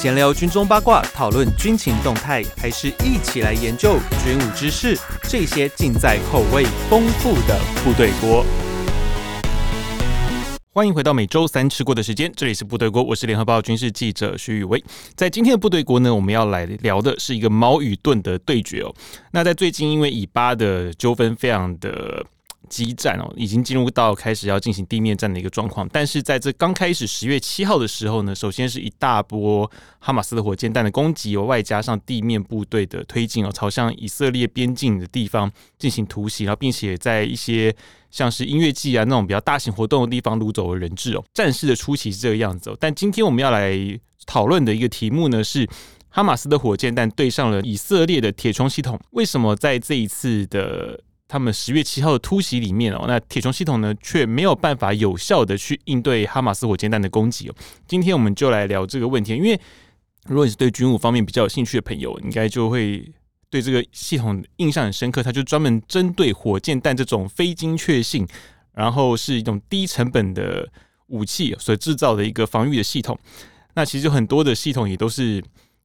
[0.00, 4.98] 闲聊军中八卦，讨论军情动态，还是一起来研究军武知识？
[5.24, 8.42] 这些尽在口味丰富的部队锅。
[10.72, 14.82] 欢迎回到每周三吃过的时间，这里是部队锅，我是联合报军事记者徐宇威。
[15.14, 18.94] 在今天的部队锅呢，我们要来聊的是一个矛与盾的对决哦。
[19.32, 22.24] 那在最近，因为以巴的纠纷非常的。
[22.70, 25.86] 激战哦，已经进入到开始要进行地面战的一个状况。
[25.92, 37.74] 但是在这刚开始十月七号的时候呢，首先是一大波哈马斯的火箭弹的攻击，外加上地面部队的推进哦，朝向以色列边境的地方进行突袭，然后并且在一些
[38.10, 41.24] 像是音乐季啊那种比较大型活动的地方掳走了人质哦。
[41.34, 43.76] 战事的初期是这个样子哦，但今天我们要来
[44.24, 45.68] 讨论的一个题目呢是
[46.08, 51.00] 哈马斯的火箭弹对上了以色列的铁穹系统，为什么在这一次的
[51.30, 57.54] 他们十月七号的突袭里面哦，那铁穹系统呢却没有办法有效的去应对哈马斯火箭弹的攻击哦。
[57.86, 59.58] 今天我们就来聊这个问题，因为
[60.26, 63.08] 如果你是对军武方面比较有兴趣的朋友，应该就会
[63.48, 65.22] 对这个系统印象很深刻。
[65.22, 68.26] 它就专门针对火箭弹这种非精确性，
[68.72, 70.68] 然后是一种低成本的
[71.06, 73.16] 武器所制造的一个防御的系统。
[73.74, 75.36] 那其实很多的系统也都是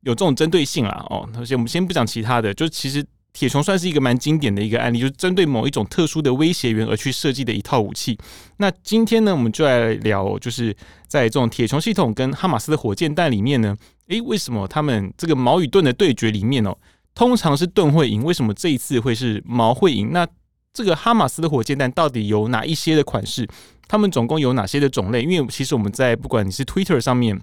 [0.01, 1.29] 有这种针对性啦哦。
[1.37, 3.05] 而且我们先不讲其他的，就其实。
[3.35, 8.17] 铁穹算是一个蛮经典的一个案例，就是针对某一种特殊的威胁源而去设计的一套武器。
[8.57, 10.73] 那今天呢，我们就来聊，就是
[11.05, 13.75] 在这种铁穹系统跟哈马斯的火箭弹里面呢，
[14.07, 16.73] 诶，为什么他们这个矛与盾的对决里面哦，
[17.13, 18.23] 通常是盾会赢？
[18.23, 20.13] 为什么这一次会是矛会赢？
[20.13, 20.25] 那
[20.73, 23.45] 这个哈马斯的火箭弹到底有哪一些的款式？
[23.89, 25.23] 他们总共有哪些的种类？
[25.23, 27.41] 因为其实我们在不管你是 Twitter 上面。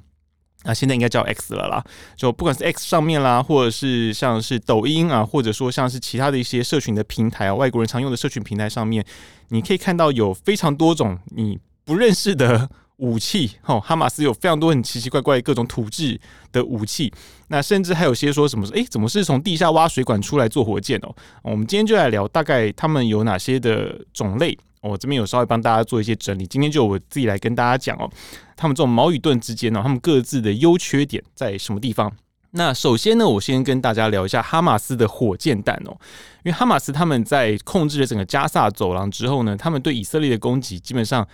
[0.62, 1.84] 啊，现在应该叫 X 了啦。
[2.16, 9.04] 就不管是 X 上面啦，或者是像是抖音啊，或者说像是其他的一些社群的平台啊，外国人常用的社群平台上面，
[9.48, 13.56] 你可以看到有非常多种你不认识的武器。
[13.66, 16.20] 哦，哈马斯有非常多很奇奇怪怪各种土制
[16.52, 17.12] 的武器。
[17.48, 18.64] 那甚至还有些说什么？
[18.68, 21.12] 诶，怎么是从地下挖水管出来做火箭哦？
[21.42, 24.56] 我们今天就来聊大概他们有哪些的种类。
[24.82, 28.10] 我这边有稍微帮大家做一些整理，今天就我自己来跟大家讲哦，
[28.56, 32.12] 他们这种矛与盾之间呢，他们各自的优缺点在什么地方？
[32.50, 35.96] 那首先呢，我先跟大家聊一下哈马斯的火箭弹哦，
[36.42, 41.26] 因为哈马斯他们在控制了整个加萨走廊之后呢，他们对以色列的攻击基本上，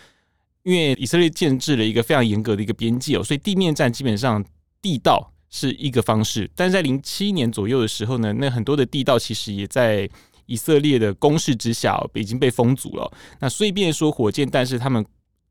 [0.62, 4.44] 因为以色列建制了一个非常严格的一个边界哦，所以地面战基本上
[4.82, 10.08] 地道是一个方式，但是在零七年左右的时候呢，那很多的地道其实也在。
[10.48, 13.12] 以色列的攻势之下，已经被封阻了。
[13.38, 15.04] 那所以变说火箭弹是他们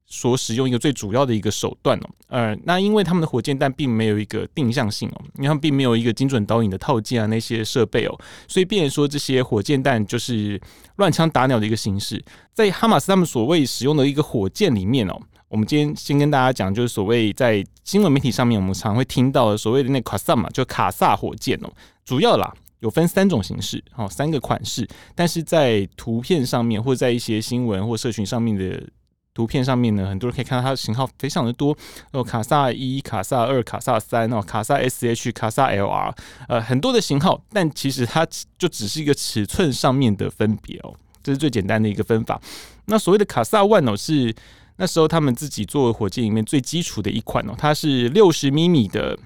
[0.08, 2.10] 所使用一个最主要的一个手段哦。
[2.30, 10.60] 呃，那因为他们的火箭弹并没有一个定向性哦，因为他们并没有一个精准导引的套件啊那些设备哦，所以变说这些火箭弹就是
[10.96, 12.24] 乱枪打鸟的一个形式。
[12.54, 21.70] 在哈马斯他们所谓使用的一个火箭里面哦，我们今天先跟大家讲，就是所谓在新闻媒体上面我们常会听到的所谓的那卡萨嘛，就卡萨火箭哦，
[22.04, 22.52] 主要啦。
[22.80, 28.88] 有分三种形式，哦，三个款式，但是在图片上面，或在一些新闻或社群上面的
[29.34, 31.76] 图片上面呢，很多人可以看到它的型号非常的多，
[32.12, 36.14] 哦，卡萨一、卡萨二、卡萨三，哦，卡萨 SH、卡萨 LR，
[36.48, 38.26] 呃，很多的型号，但其实它
[38.58, 40.94] 就只是一个尺寸上面的分别哦，
[41.24, 42.40] 这是最简单的一个分法。
[42.86, 44.34] 那所谓的卡萨 One 哦，是
[44.78, 49.18] 那时候他们自己做火箭里面最基础的一款哦，它是六十米米的。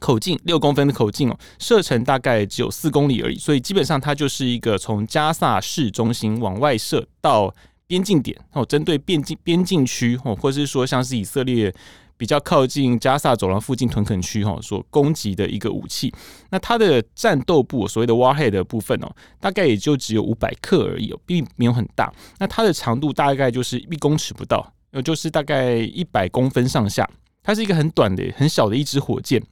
[0.00, 7.54] 口径六公分的口径哦，射程大概只有四公里而已，所以基本上它就是一个从加萨市中心往外射到
[7.86, 11.72] 边境点哦，针对边境边境区哦，或者是说像是以色列
[12.16, 16.12] 比较靠近加萨走廊附近屯垦区哈所攻击的一个武器。
[16.50, 22.12] 那它的战斗部所谓的 warhead 的部分哦，大概也就只有五百克而已哦，并没有很大。
[22.38, 27.08] 那它的长度大概就是一公尺不到，呃，就是大概一百公分上下。
[27.42, 29.42] 它是一个很短的、很小的一支火箭。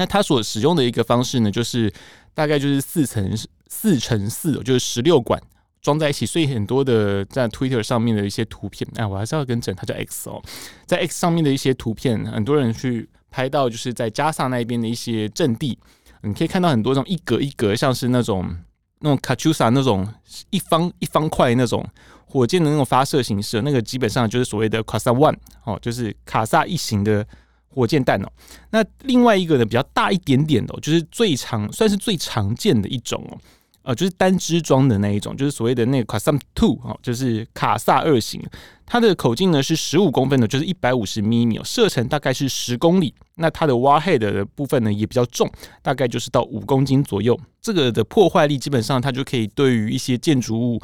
[0.00, 1.92] 那它所使用的一个方式呢，就是
[2.32, 3.36] 大概就是四乘
[3.68, 5.38] 四乘四，就是十六管
[5.82, 10.42] 装在一起，所以很多的在 Twitter 上面的一些图片，哎，我还是要跟整，它叫 X 哦，
[10.86, 15.78] 在 X 上面的一些图片，很多人去拍到，就是在加萨那边的一些阵地，
[16.22, 18.56] 你可以看到很多这种一格一格，像是那种
[19.00, 20.08] 那种卡秋莎那种
[20.48, 21.86] 一方一方块那种
[22.24, 27.26] 火箭的那种发射形式，那个基本上就是所谓的卡萨 One 哦，就是卡萨一型的。
[27.72, 28.28] 火箭弹哦，
[28.70, 33.38] 那另外一个呢，比较大一点点的，就是最常算是最常见的一种哦，
[33.82, 38.42] 呃，就是单支装的那一种，就是所谓的那个 Qassam Two 哦，就是卡萨二型，
[38.84, 43.14] 它的口径呢是十五公分的，就是一百五十米米，射程大概是十公里。
[43.36, 45.50] 那它的 Warhead 的部分呢也比较重，
[45.80, 47.38] 大概就是到五公斤左右。
[47.62, 50.82] 这个的破坏力基本上它就可以对于一些建筑物、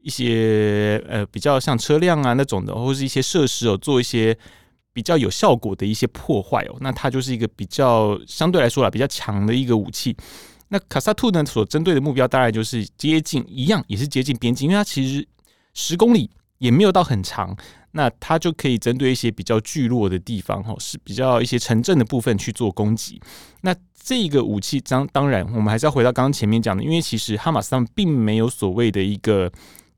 [0.00, 4.38] 一些呃比较像车辆啊那种的，或是一些设施哦做一些。
[4.92, 6.76] 比较有效果的一些破坏哦。
[6.80, 10.16] 那它就是一个比较相对来说啦比较强的一个武器。
[10.68, 15.26] 那卡萨兔呢所针对的目标，当然就是接近一样，也是接近边境，因为它其实
[15.74, 17.56] 十公里也没有到很长。
[17.94, 23.20] 那它就可以针对一些比较聚落的地方，哈，是比较一些城镇的部分去做攻击。
[23.60, 29.52] 那这个武器，当当然，我们还是要回到刚刚前面讲的，因为其实哈马斯他们并没有所谓的一个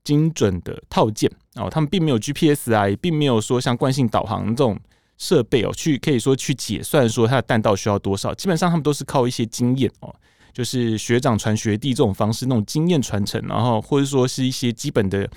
[0.05, 4.79] 精准的套件哦，他们并没有 GPS 啊，也并没有说像惯性导航这种
[5.19, 8.33] 设备哦，去可以说去解算说它的弹道需要多少。
[8.35, 10.15] 基本上他们都是靠一些经验哦，
[10.53, 15.29] 就是学长传学弟这种方式，那种经验传承，然后或者说是一些基本的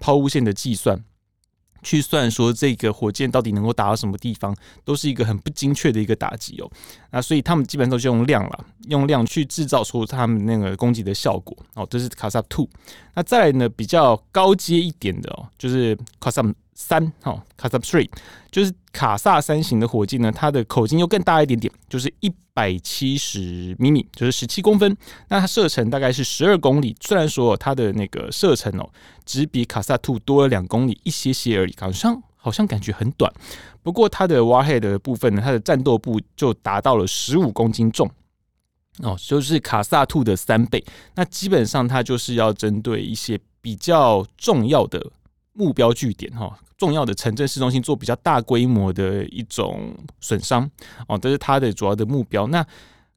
[0.00, 1.04] 抛物线的计算。
[1.82, 4.56] 去算说这个火箭到底能够打到什么地方，
[4.86, 6.70] 都是一个很不精确的一个打击哦。
[7.16, 11.86] 那所以他们基本上都是用量了，用量去制造出他们那个攻击的效果哦。
[11.88, 12.68] 这是卡萨兔。
[13.14, 16.42] 那再来呢，比较高阶一点的哦，就是卡萨
[16.74, 18.10] 三哈，卡萨 three，
[18.50, 24.96] 就是卡萨三型的火箭呢，它的口径又更大一点点，就是一百七十米米，就是十七公分。
[25.28, 28.90] 那它射程大概是十二公里，虽然说它的那个射程哦，
[29.24, 33.32] 只比卡萨兔多了两公里一些些而已，好像好像感觉很短。
[33.82, 38.10] 不过它的 warhead 的部分呢，它的战斗部就达到了十五公斤重
[39.02, 40.84] 哦，就是卡萨兔的三倍。
[41.14, 45.10] 那基本上它就是要针对一些比较重要的。
[45.56, 50.68] 目标据点哈，重要的城镇市中心做比较大规模的一种损伤
[51.06, 52.44] 哦，这是它的主要的目标。
[52.48, 52.66] 那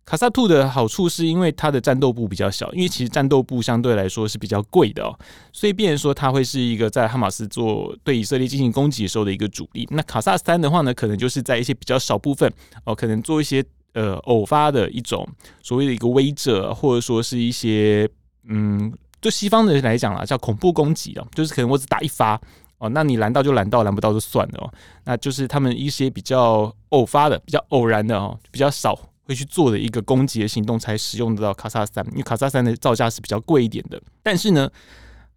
[0.07, 5.13] 卡萨兔的好处是因为它的战斗部比较小，因为其实战斗部相对来说是比较贵的哦，
[5.51, 9.86] 所以变成说它会是一个在哈马斯做对以色列进行攻击的时候的一个主力。
[9.92, 12.50] 那卡萨三的话呢，可能就是在一些比较少部分
[12.86, 13.62] 哦，可能做一些
[13.94, 15.27] 呃偶发的一种
[15.62, 18.09] 所谓的一个威慑，或者说是一些
[18.48, 18.92] 嗯。
[19.19, 22.39] 就西方的人来讲啊，叫恐怖攻击哦，就是可能我只打一发
[22.77, 24.71] 哦，那你拦到就拦到，拦不到就算了哦。
[25.06, 32.06] 那就是他们一些比较偶发的、比较偶然的哦，比较少会去做的一个攻击的行动，才使用得到卡萨三。
[32.12, 34.01] 因为卡萨三的造价是比较贵一点的。
[34.24, 34.69] 但是呢，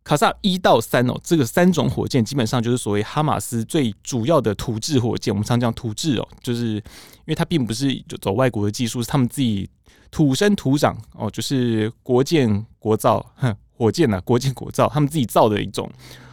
[0.02, 5.34] 卡萨一到三哦，这个三种火箭基本上就是所谓哈马斯最主要的土制火箭。
[5.34, 6.82] 我们常讲土制哦，就是因
[7.26, 9.68] 为它并不是就走外国的技术，是他们自己
[10.10, 13.54] 土生土长哦，就是国建国造，哼。
[13.80, 15.90] 火箭呢、啊，国建国造，他们自己造的一种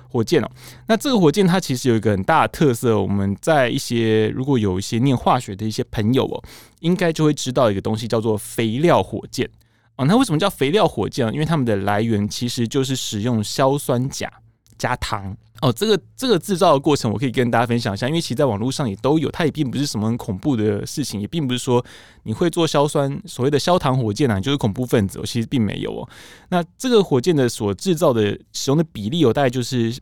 [0.09, 0.49] 火箭哦。
[0.87, 6.43] 那这个火箭它其实有一个很大的特色，我们在一些如果有一些念化学的一些朋友哦，
[6.79, 9.49] 应该就会知道一个东西叫做肥料火箭
[9.95, 10.05] 啊。
[10.05, 11.31] 那为什么叫肥料火箭？
[11.33, 14.31] 因为它们的来源其实就是使用硝酸钾
[14.77, 15.35] 加糖。
[15.59, 21.83] 哦，这个这个制造的过程，我可以跟大家分享一下，因为其实在网络上也都有，它也并不是什么很恐怖的事情，也并不是说
[22.23, 26.07] 你会做硝酸所谓的硝糖火箭啊，就是恐怖分子，其实并没有哦。
[26.49, 29.99] 那这个火箭的所制造的使用的比例哦，大概就是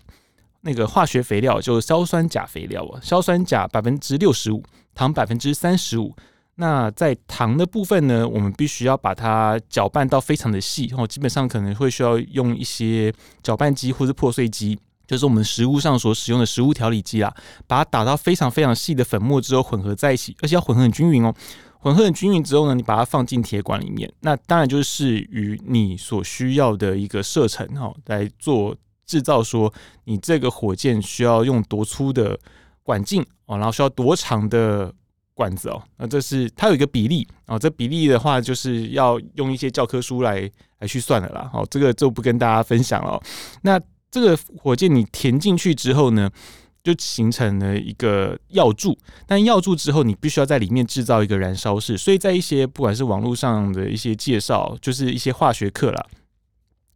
[0.59, 4.61] 那个化学肥料，就是硝酸钾肥料哦，硝酸钾百分之六十五，
[4.93, 6.13] 糖百分之三十五。
[6.55, 13.13] 那在糖的部分呢，我们必须要把它搅拌到非常的细哦，基本上可能会需要用一些
[13.43, 14.79] 搅拌机或是破碎机。
[15.07, 17.31] 就是我们食物上所使用的食物调理机啦，
[17.67, 21.31] 把它打到非常非常细的粉末之后混合在一起，而且要混合很均匀哦。
[21.77, 28.75] 混合很均匀之后呢，你把它放进铁管里面，那当然就是与你所需要的一个射程哈，来做
[29.05, 29.43] 制造。
[29.43, 29.71] 说
[30.05, 32.39] 你这个火箭需要用多粗的
[32.81, 34.91] 管径哦，然后需要多长的
[35.35, 35.79] 管子哦。
[35.97, 40.49] 那这是它有一个比例哦，这比例的话就是要用一些教科书来
[40.79, 41.47] 来去算的啦。
[41.53, 43.21] 好，这个就不跟大家分享了。
[43.61, 46.31] 那这个火箭你填进去之后呢，
[46.83, 48.97] 就形成了一个药柱。
[49.27, 51.97] 但药柱之后，你必须要在里面制造一个燃烧室。
[51.97, 56.05] 所以在一些不管是网络上的一些介绍，就是一些化学课啦，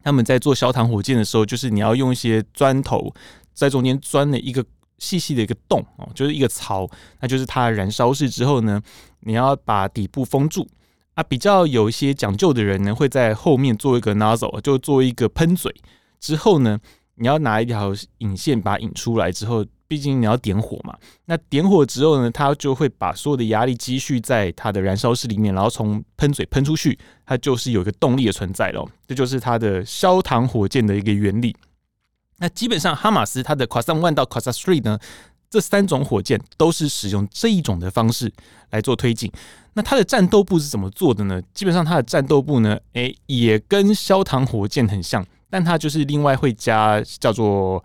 [0.01, 3.13] 他们在做焦糖火箭的时候，就是你要用一些砖头
[3.53, 4.63] 在中间钻了一个
[4.99, 6.87] 细细的一个洞哦，就是一个槽，
[7.21, 8.81] 那就是它燃烧室之后呢，
[9.21, 10.67] 你要把底部封住。
[11.15, 15.73] 啊，比较有一些讲究的人呢，会在后面做一个 nozzle，就做一个喷嘴
[16.19, 16.79] 之后呢。
[17.21, 20.97] 你要拿一条引线把它引出来之后，毕竟你要点火嘛。
[21.25, 28.89] 那点火之后呢，它就会把所有的压力积蓄在它的燃烧室里面，然后从喷嘴喷出去，它就是有一个动力的存在咯。
[29.05, 31.53] 这就是它的焦糖火箭的一个原理。
[32.39, 34.99] 那基本上哈马斯它的 Qassam One 到 Qassam Three 呢，
[35.49, 38.31] 这三种火箭都是使用这一种的方式
[38.71, 39.31] 来做推进。
[39.73, 41.41] 那它的战斗部是怎么做的呢？
[41.53, 45.25] 基本上它的战斗部呢，诶，也跟硝糖火箭很像。
[45.49, 47.83] 但它就是另外会加叫做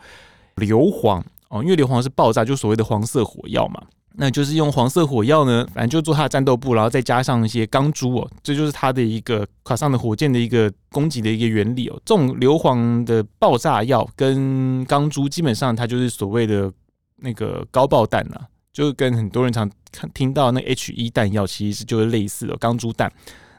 [0.56, 3.82] 硫磺哦，因为硫磺是爆炸，就所谓的黄色火药嘛。
[4.16, 12.00] 那就是用黄色火药呢，反正就做它的战斗部，然后再加上一些钢珠哦，这就是它的一个卡上的火箭的一个攻击的一个原理哦。
[12.04, 16.72] 这种硫磺的爆炸药跟钢珠，基本上它就是所谓的
[17.16, 23.12] 那个高爆弹啊，就跟很多人常看听到那 H 一弹药，其实就是类似的钢珠弹。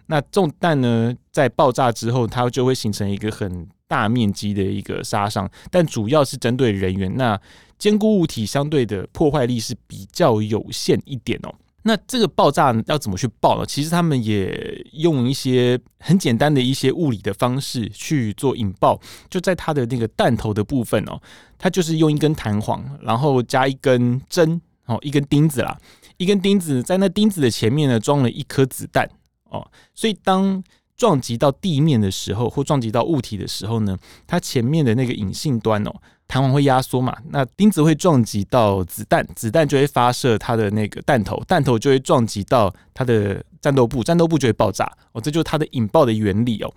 [0.08, 7.14] 那这种弹呢，在爆炸之后，它就会形成一个很大面积的一个杀伤，但主要是针对人员。
[7.18, 7.38] 那
[7.78, 11.54] 坚固物体相对的破坏力是比较有限一点哦。
[11.88, 13.66] 那这个爆炸要怎么去爆呢？
[13.68, 21.22] 其实他们也用一些很简单的一些物理的方式去做引爆，就在它的那个弹头的部分哦，
[21.60, 25.78] 它就是用一根弹簧，然后加一根针哦，一根钉子啦，
[26.18, 29.08] 一根钉子在那钉子的前面呢装了一颗子弹
[29.52, 30.64] 哦，所以当
[30.98, 35.94] 撞击到地面的时候，或撞击到物体的时候呢，它前面的那个引信端哦。
[36.28, 37.16] 弹簧会压缩嘛？
[37.30, 45.22] 那钉子会撞击到子弹，子弹就会发射它的那个弹头，弹头就会撞击到它的战斗部，战斗部就会爆炸哦。
[45.22, 46.74] 这就是它的引爆的原理哦。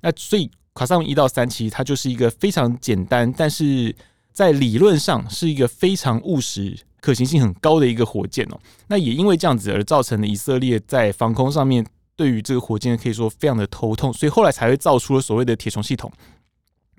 [0.00, 3.94] 那所以卡萨姆一到三其实它就是一个非常简单，但是
[4.32, 8.60] 在理论上是一个非常务实、可行性很高的一个火箭哦。
[8.86, 16.10] 那也因为这样子而造成了以色列在防空上面对于这个火箭可以说非常的头痛，所以后来才会造出了所谓的铁穹系统。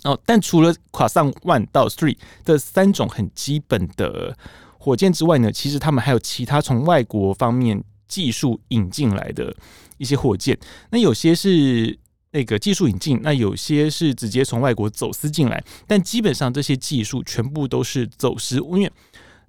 [0.03, 4.37] 哦，但除了卡萨姆 One 到 Three 这三种很基本的
[4.77, 9.55] 火箭之外呢，其实他们还有其他从外国方面技术引进来的
[9.97, 10.57] 一些火箭。
[10.89, 11.97] 那有些是
[12.31, 15.63] 那个技术引进，那有些是直接从外国走私进来。
[15.87, 18.91] 但基本上这些技术全部都是走私，因为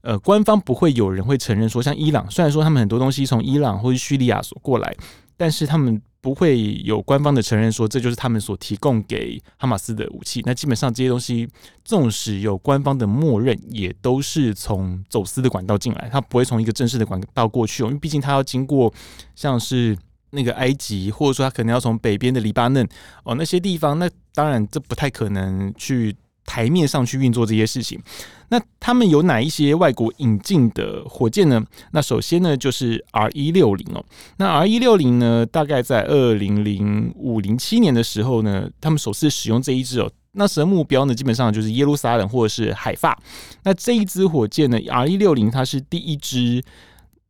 [0.02, 4.94] 呃，官方不会有人会承认说，像伊朗，虽然说他们很多东西从伊朗或是叙利亚所过来，
[5.36, 6.00] 但是他们。
[6.24, 10.40] 不会有官方的承认说这就是他们所提供给哈马斯的武器。
[10.46, 11.46] 那基本上这些东西，
[11.84, 17.88] 纵使有官方的默认，也都是从走私的管道进来，它不会从一个正式的管道过去哦。
[17.88, 18.90] 因为毕竟它要经过
[19.36, 19.94] 像是
[20.30, 22.88] 那个埃及，或者说它可能要从北边的黎巴嫩
[23.24, 26.16] 哦那些地方，那当然这不太可能去。
[26.46, 28.00] 台面上去运作这些事情，
[28.48, 31.62] 那他们有哪一些外国引进的火箭呢？
[31.92, 34.04] 那首先呢，就是 R 一六零哦。
[34.36, 40.10] 那 R 一六零呢，大概在二零零五零七年的时候呢，他们首次使用这一支哦。
[40.32, 43.18] 那时的目标呢，基本上就是耶路撒冷或者是海法。
[43.62, 46.62] 那这一支火箭呢，R 一六零它是第一支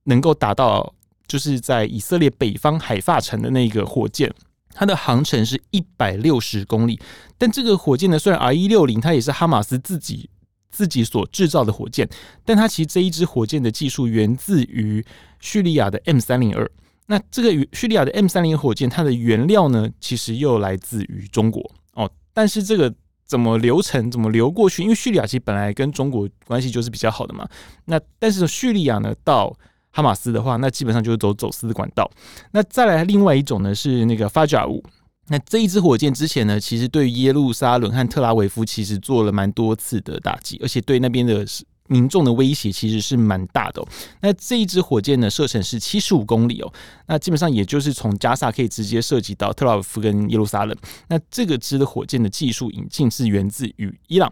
[0.04, 0.94] 能够达到
[1.26, 4.32] 就是在以色列北方海法城的那个火箭。
[4.74, 7.00] 它的航程是一百六十公里，
[7.38, 10.28] 但这个火箭呢，虽然 R 一六零它也是哈马斯自己
[10.70, 12.06] 自己所制造的火箭，
[12.44, 15.02] 但它其实这一支火箭的技术源自于
[15.38, 16.68] 叙利亚的 M 三零二。
[17.06, 22.10] 那这个叙利亚的 M 三零火箭，它的原料呢，其实又来自于中国哦。
[22.32, 22.92] 但是这个
[23.24, 24.82] 怎么流程怎么流过去？
[24.82, 27.48] 因为叙利亚其实本来跟中国关系就是比较好的嘛。
[27.84, 29.54] 那但是叙利亚呢，到
[29.94, 32.10] 哈马斯的话，那基本上就是走走私的管道。
[32.50, 34.82] 那再来另外一种呢，是那个法加五。
[35.28, 41.46] 那这一支火箭之前呢，其实对耶路撒冷和特拉维夫其实做了蛮多次的打击，而且对那边的
[41.86, 43.82] 民众的威胁其实是蛮大的。
[44.20, 46.72] 那这一支火箭呢，射程是七十五公里哦。
[47.06, 50.76] 那基本上也就是从加萨可以直接射击到特拉维夫跟耶路撒冷。
[51.08, 54.30] 那这个支的火箭的技术引进是源自于伊朗。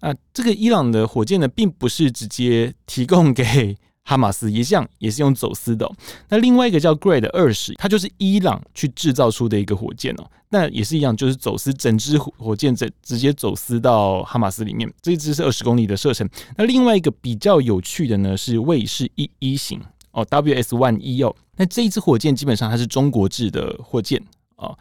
[0.00, 3.76] 啊，这个伊朗的火箭呢，并不是直接提供给。
[4.04, 5.92] 哈马斯也这样，也是用走私的哦。
[6.28, 10.30] 那另外一个叫 Grad 二十，它就是伊朗去制造出的一个火箭哦。
[10.50, 14.92] 那也是一样，就是走私整支火箭，直直接走私到哈马斯里面。
[15.00, 16.28] 这一支是二十公里的射程。
[16.56, 19.80] 那另外一个比较有趣的呢，是卫士一一型
[20.12, 21.34] 哦，WS One 一哦。
[21.56, 24.22] 那这一支火箭基本上它是中国制的火箭
[24.56, 24.78] 哦。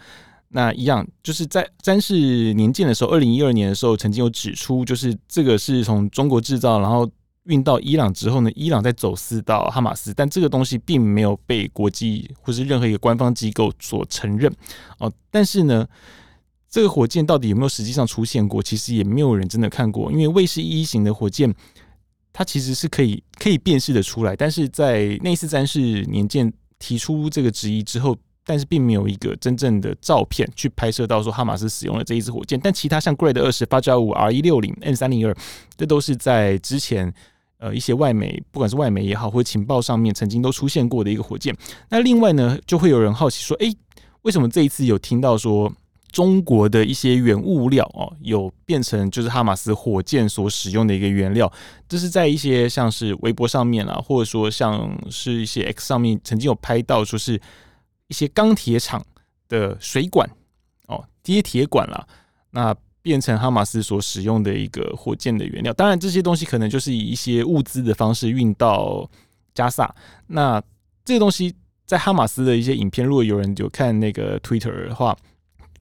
[0.50, 7.10] 那一样就是在詹氏年鉴的时候，二零一二年的时候曾经有指出，就是这个是从中国制造，然后。
[7.46, 14.50] 运到伊朗之后呢，伊朗再走私到哈马斯，但这个东西并没有被国际或是任何一个官方机构所承认
[15.00, 15.12] 哦。
[15.30, 15.86] 但是呢，
[16.70, 20.10] 这个火箭到底有没有实际上出现过，其实也没有人真的看过。
[20.10, 21.54] 因为卫士一型的火箭，
[22.32, 32.58] 它其实是可以可以辨识的出来，但是在内斯詹氏年鉴提出这个质疑之后，但是并没有一个真正的照片去拍摄到说哈马斯使用了这一支火箭。
[32.58, 35.36] 但其他像 Grad 二十、八加五、R 一六零、N 三零二，
[35.76, 37.14] 这都是在之前。
[37.64, 41.56] 呃，一些外媒，不管是外媒也好，或者情报上面曾经都出现过的一个火箭。
[41.88, 43.74] 那另外呢，就会有人好奇说，诶，
[44.24, 45.72] 为什么这一次有听到说
[46.12, 51.50] 中国的一些原物料哦，有变成就是哈马斯火箭所使用的一个原料？
[51.88, 57.40] 这是在一些像是微博上面啦，或者说像是一些 X 上面曾经有拍到，说是
[58.10, 59.02] 一些钢铁厂
[59.48, 60.30] 的水管
[60.88, 62.06] 哦，接铁管啦。
[62.52, 62.76] 那。
[63.04, 69.08] 变成哈马斯所使用的一个火箭的原料，当然这些东西可能就是以一些物资的方式运到
[69.54, 69.94] 加萨。
[70.28, 70.60] 那
[71.04, 71.54] 这个东西
[71.86, 75.16] 在哈马斯的一些影片，如果有人有看那个 Twitter 的话，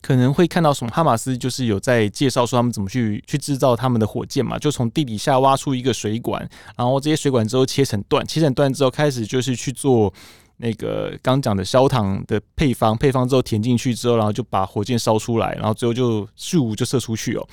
[0.01, 0.91] 可能会看到什么？
[0.91, 10.13] 哈马斯就是有在介绍说他们怎么去去制造他们的火箭嘛，就从地底下挖出一个水管，然后这些水管之后切成段，切成段之后开始就是去做
[10.63, 17.45] 那个刚讲的焦糖的配方，配方之后填进去之后，然后就把火箭烧出来，然后最后就咻就射出去哦。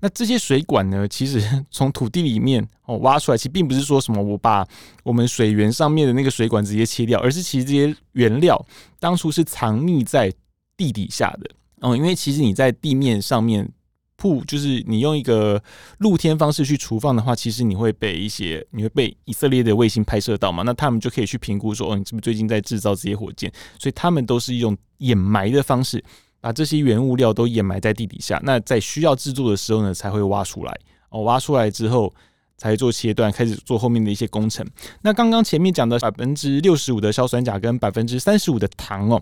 [0.00, 4.66] 那这些水管呢，其实从土地里面哦挖出来，其实并不是说什么我把
[5.04, 8.60] 我们水源上面的那个水管直接切掉，而是其实这些原料
[8.98, 10.32] 当初是藏匿在
[10.76, 11.50] 地底下的
[11.80, 11.96] 哦。
[11.96, 13.68] 因为其实你在地面上面
[14.18, 15.62] 铺，就是你用一个
[16.00, 23.50] 露天方式去储放的话，其实你会被一些你会被以色列的卫星拍摄到嘛，那他们就可以去评估说，哦，你是不是最近在制造这些火箭？
[23.78, 26.04] 所以他们都是用掩埋的方式。
[26.40, 30.72] 把这些原物料都掩埋在地底下，那在需要制作的时候呢，才会挖出来。
[31.10, 32.14] 哦，挖出来之后
[32.56, 34.64] 才做切断，开始做后面的一些工程。
[35.02, 39.20] 那刚刚前面讲的百分之六十五的硝酸钾跟百分之三十五的糖哦，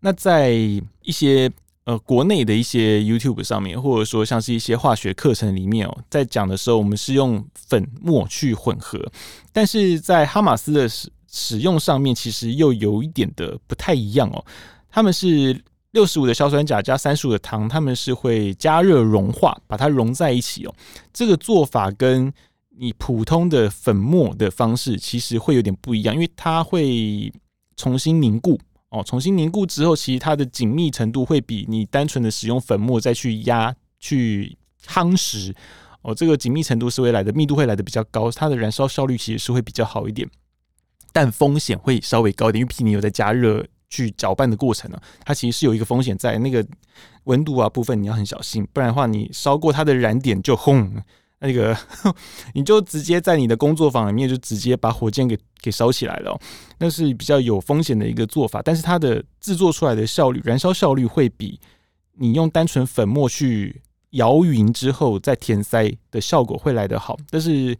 [0.00, 1.52] 那在一些
[1.88, 9.00] 呃国内的一些 YouTube 上面，或者说像是一些化学课程里面哦，在讲的时候，我们是用粉末去混合，
[9.54, 14.44] 但是在哈马斯的使使用上面，其实又有一点的不太一样哦，
[14.90, 15.64] 他们是。
[15.92, 20.74] 六十五的硝酸钾加三十五的糖，他们是会加热融化，把它融在一起哦。
[21.14, 22.30] 这个做法跟
[22.76, 27.32] 你普通的粉末的方式其实会有点不一样，因为它会
[27.74, 29.02] 重新凝固哦。
[29.04, 35.54] 重新凝固之后，其实它的紧密程度会比你单纯的使用粉末再去压去夯实
[36.02, 40.28] 哦，这个紧密程度是会来的，密度会来的比较高，它的燃烧效率其实是会比较好一点，
[41.12, 43.66] 但风险会稍微高一点，因为毕竟你有在加热。
[43.90, 46.62] 去搅拌的过程呢，它其实是有一个风险在，那个
[47.24, 51.02] 温度啊部分你要很小心，不然的话你烧过它的燃点就轰，
[51.40, 51.76] 那个
[52.54, 56.38] 你就直接在你的工作坊里面就直接把火箭给给烧起来了，
[56.78, 61.60] 那是比较有风险的一个做法，但是它的制作出来的效率，燃烧效率会比
[62.14, 63.80] 你用单纯粉末去
[64.10, 67.76] 摇匀之后再填塞的效果会来得好，但是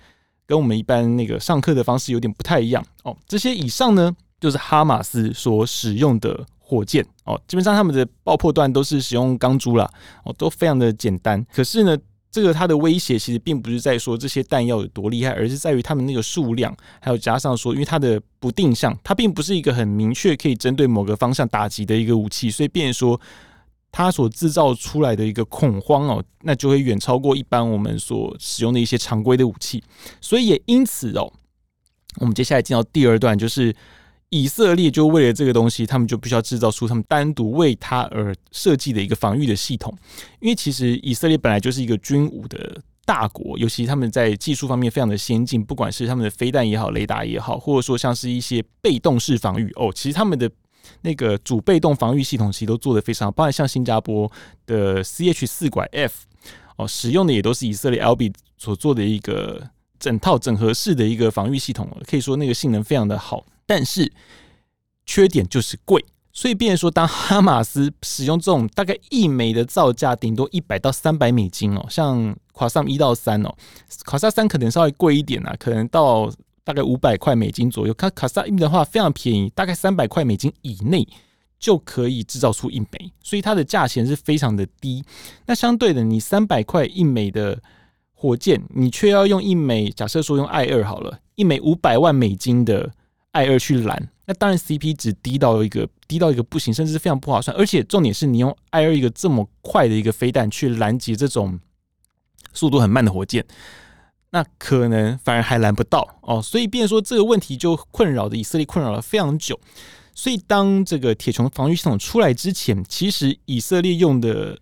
[0.46, 3.16] 跟我们一般那个上课的方式有点不太一样哦。
[3.26, 9.90] 这些以上呢，就是哈马斯所使用的火箭哦，基本上他们的爆破段都是使用钢珠啦，
[10.24, 11.44] 哦，都非常的简单。
[11.52, 11.96] 可是呢，
[12.30, 23.20] 这个它的威胁其实并不是在说这些弹药有多厉害，而是在于他们那个数量，还有加上说，因为它的不定向，它并不是一个很明确可以针对某个方向打击的一个武器，所以变说
[23.90, 29.82] 它所制造出来的一个恐慌哦，那就会远超过一般我们所使用的一些常规的武器。
[30.20, 31.32] 所以也因此哦，
[32.20, 33.74] 我们接下来进到第二段就是。
[34.30, 39.96] 以色列就为了这个东西，他们就必须要制造出他们单独为它而设计的一个防御的系统。
[40.40, 50.50] 因为其实以色列本来就是一个军武的大国，尤其他们在技术方面非常的先进，不管是他们的飞弹也好、雷达也好，或者说像是一些被动式防御哦，其实他们的
[51.00, 54.30] 那个主被动防御系统其实都做得非常好，包括像新加坡
[54.66, 56.26] 的 CH 四拐 F
[56.76, 63.42] 哦，使用的也都是以色列 LB 所做的一个整套整合式的一个防御系统，可以说那个性能非常的好。
[63.68, 64.11] 但是
[65.04, 66.02] 缺点就是贵，
[66.33, 73.54] 所以变成说，当哈马斯使用这种大概一枚的造价顶多一百到三百美金哦，像卡萨一到三哦，
[74.04, 76.33] 卡萨三可能稍微贵一点啊，可能到
[76.64, 77.92] 大概五百块美金左右。
[77.92, 81.07] 看卡萨一的话非常便宜，大概三百块美金以内
[81.59, 85.04] 就可以制造出一枚，所以它的价钱是非常的低。
[85.44, 87.61] 那相对的，你三百块一枚的
[88.14, 92.90] 火箭，你却要用一枚，假设说用爱二好了，一枚五百万美金的。
[93.32, 97.56] 爱二去拦，那当然 CP 值低到一个低到一个不行，甚至是非常不划算。
[97.56, 101.58] 而且重点是你用爱二一个这么快的一个飞弹去拦截这种
[102.52, 103.44] 速度很慢的火箭，
[104.30, 106.42] 那可能反而还拦不到哦。
[106.42, 109.58] 所以，变说这个问题就困扰的以色列困扰了非常久。
[110.14, 114.58] 所以，当这个铁穹防御系统出来之前，其实以色列用的。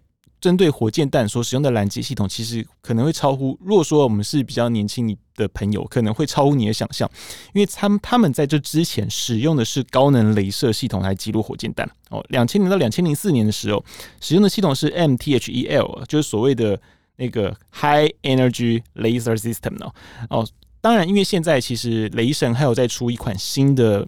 [0.47, 3.59] 针对火箭弹所使用的拦截系统，其实可能会超乎。
[3.61, 7.11] 如果说我们是比较年轻的朋友，可能会超乎你的想象，
[7.53, 11.85] 因为他们他们在这之前使用的是高能镭射系统来击落火箭弹。
[12.11, 13.85] 哦，两千年到两千零四年的时候，
[14.21, 16.81] 使用的系统是 MTHEL，就是所谓的
[17.17, 19.93] 那个 High Energy Laser System 哦。
[20.31, 20.49] 哦，
[20.81, 24.07] 当然，因为现在其实雷神还有在出一款新的。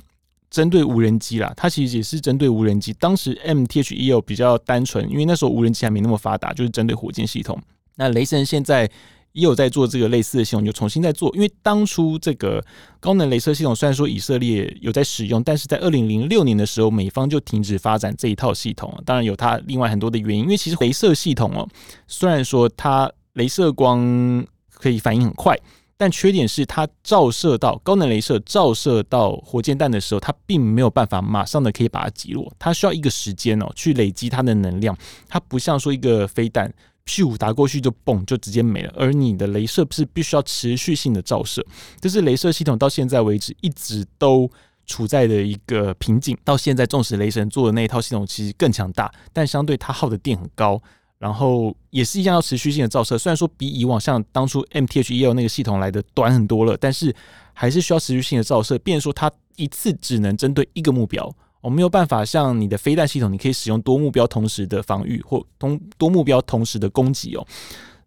[0.50, 2.92] 针对无人机啦，它其实也是针对无人机。
[2.94, 7.60] 当时 M T H E O 比较单纯，因为那时候无人机还没那么发达，就是针对火箭系统。
[7.96, 8.90] 那雷神现在
[9.32, 11.34] 也有在做这个类似的系统，就重新在做。
[11.34, 12.64] 因为当初这个
[12.98, 18.92] 高能镭射系统虽然说以色列有在使用，但是在二零零六年的时候，美方就停止发展这一套系统。
[19.04, 21.68] 当然有它另外很多的原因，因为其实镭射系统哦，
[22.06, 25.58] 虽然说它镭射光可以反应很快。
[25.98, 34.96] 但缺点是它照射到高能雷射照射到火箭弹的时候，它并没有办法马上的可以把它击落，它需要一个时间哦去累积它的能量。
[35.28, 36.72] 它不像说一个飞弹，
[37.04, 41.66] 咻打过去就嘣就直接没了，而你的镭射是必须要持续性的照射，
[42.00, 44.48] 这是镭射系统到现在为止一直都
[44.86, 46.38] 处在的一个瓶颈。
[46.44, 50.80] 到现在，纵使雷神做的那一套系统其实更强大，但相对它耗的电很高。
[51.18, 57.12] 然后也是一样要持续性的照射，虽然说比以往像当初 MTH-EL 那个系统来的短很多了，但是
[57.52, 58.78] 还是需要持续性的照射。
[58.78, 61.28] 变说它一次只能针对一个目标，
[61.60, 67.44] 我没有办法像你的飞弹系统，你可以使用多目标同时的防御或同多目标同时的攻击哦。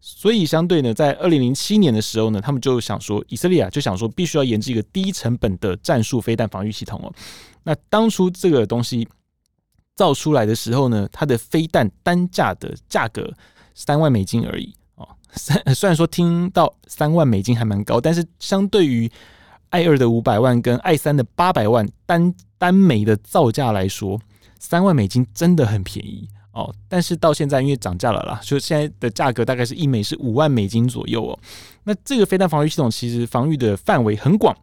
[0.00, 7.12] 所以相对呢，在二零零七年的时候呢，他们就想说，以色列啊就想说，必须要研制一个低成本的战术飞弹防御系统哦。
[7.62, 9.06] 那当初这个东西。
[9.94, 13.32] 造出来的时候呢，它的飞弹单价的价格
[13.74, 15.08] 三万美金而已哦。
[15.34, 19.10] 三 虽然说听到三万美金还蛮高，但是相对于
[19.70, 24.20] 爱二的五百万跟爱三的八百万单单枚的造价来说，
[24.58, 26.74] 三万美金真的很便宜哦。
[26.88, 31.38] 但是到现在因为涨价了啦，所以现在的价格大概是一枚是五万美金左右哦。
[31.84, 34.56] 那这个飞弹防御系统其实防御的范围很广，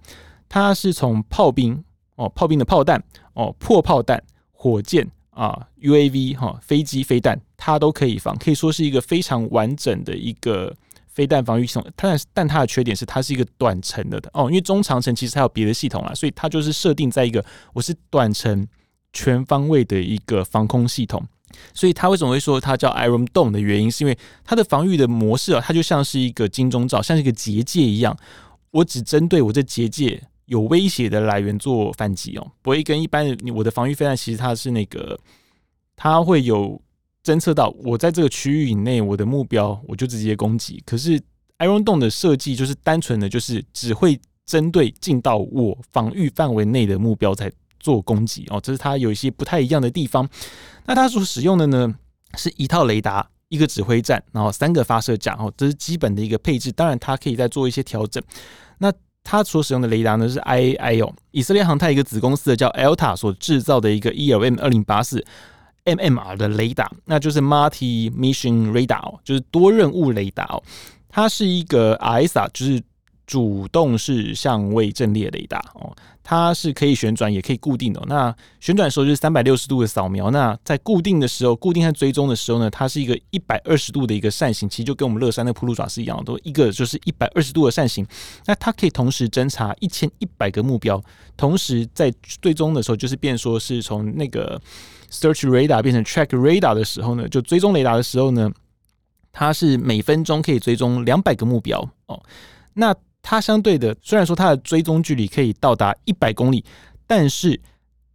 [0.47, 1.83] 它是从炮兵
[2.15, 5.09] 哦，炮兵的炮弹哦，破炮弹、火箭。
[5.31, 10.75] 啊，UAV 哈，飞机飞弹它都可以防，可以说是一个非常完整的一个
[11.07, 11.85] 飞弹防御系统。
[11.95, 18.67] 但但它的缺点是它是一个短程的哦，因为中长程其实还有别的系统啊，所以它就是设定在一个我是短程
[19.13, 21.23] 全方位的一个防空系统。
[21.73, 28.17] 所以它为什么会说它叫 Iron Dome 的原因，是因为它的防御的模式啊，它就像是一个金钟罩，像是一个结界一样，
[28.71, 30.21] 我只针对我这结界。
[30.49, 35.17] 有威胁的来源做反击哦，不会跟一般的我的防御飞弹，其实它是那个，
[35.95, 36.81] 它会有
[37.23, 40.81] 侦测到我在这个区域以内，我的目标我就直接攻击。
[40.87, 41.21] 可是
[41.59, 50.27] Iron Dome 的设计就是单纯的，就是只会针对进到我防御范围内的目标才做攻击哦，这是它有一些不太一样的地方。
[50.85, 51.93] 那它所使用的呢，
[52.35, 56.71] 是一套雷达、一个指挥站，然后三个发射架哦，这是基本的一个配置。
[56.71, 58.23] 当然，它可以再做一些调整。
[58.79, 58.91] 那
[59.31, 65.23] 它所使用的雷达呢是 I A I O，以色列航太一个子公司的叫 Elta 所制造的一个 ELM 二零八四
[65.85, 70.63] MMR 的雷达，那就是 Multi Mission Radar，就是多任务雷达哦，
[71.09, 72.81] 它是一个 ISA，就是。
[73.29, 78.03] 主动式相位阵列雷达哦，它是可以旋转也可以固定的。
[78.07, 88.03] 那旋转的时候就是三百六十度的扫描，那在固定的时候，固定和追踪的时候呢，它是一个一百二十度的一个扇形，其实就跟我们乐山的铺路爪是一样的，都一个就是一百二十度的扇形。
[88.47, 90.99] 那它可以同时侦查一千一百个目标，
[91.37, 92.11] 同时在
[92.41, 94.59] 追踪的时候，就是变说是从那个
[95.11, 98.49] search radar 变成 track radar 的时候呢，就追踪雷达的时候呢，
[99.31, 102.19] 它是每分钟可以追踪两百个目标哦。
[102.73, 106.63] 那它相对的，虽然说它的追踪距离可以到达一百公里，
[107.05, 107.59] 但是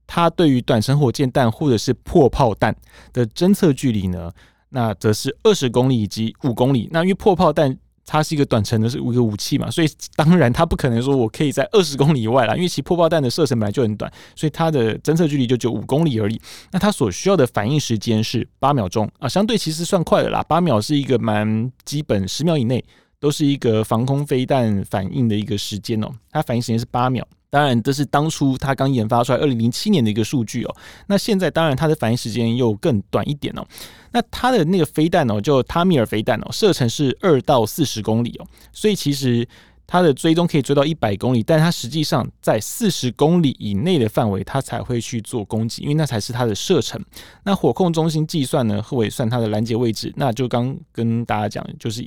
[0.07, 2.75] 它对于短程火箭弹或者是破炮弹
[3.12, 4.33] 的侦测距离呢，
[4.71, 6.88] 那则是二十公里以及五公里。
[6.90, 16.40] 那因为破炮弹它是一个短程的，是一个武器嘛，所以当然它不可能说我可以在二十公里以外啦，因为其破炮弹的射程本来就很短，所以它的侦测距离就只有五公里而已。
[16.73, 22.85] 那它所需要的反应时间是八秒钟啊，相对其实算快的啦，八秒是一个蛮基本，十秒以内。
[23.24, 27.26] 都是一个防空飞弹反应的一个时间哦，它反应时间是八秒。
[27.48, 30.76] 当然，这是当初它刚研发出来二零零七年的一个数据哦。
[31.06, 33.64] 那现在当然它的反应时间又更短一点哦。
[34.10, 38.46] 那它的那个飞弹哦，就塔米尔飞弹哦，射程是二到四十公里哦。
[38.74, 39.48] 所以其实
[39.87, 47.02] 它的追踪可以追到一百公里，但它实际上在四十公里以内的范围，它才会去做攻击，因为那才是它的射程。
[47.44, 50.12] 那火控中心计算呢，会算它的拦截位置。
[50.16, 52.06] 那就刚跟大家讲，就是。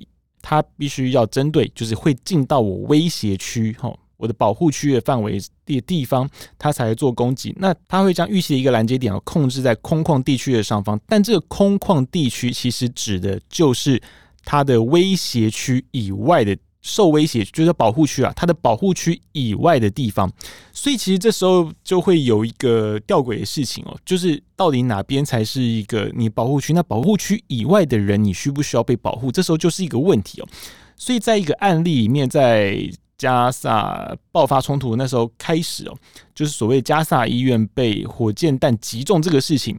[0.49, 7.53] 它必须要针对，就是会进到我威胁区，哈，我的保护区的范围的地方，它才会做攻击。
[7.57, 14.01] 那它会将预期的一个拦截点控制在空旷地区的上方，但这个空旷地区其实指的就是
[14.45, 16.57] 它的威胁区以外的。
[16.87, 20.31] 受威胁就是保护区啊，它的保护区以外的地方，
[20.71, 26.71] 所以其实这时候就会有一个吊诡的事情哦，就是到底哪边才是一个你保护区？
[26.71, 29.29] 那保护区以外的人，你需不需要被保护？
[29.29, 30.47] 这时候就是一个问题哦。
[30.95, 35.97] 所以在一个案例里面，在加萨爆发冲突那时候开始哦，
[36.33, 39.77] 就是所谓加萨医院被火箭弹击中这个事情，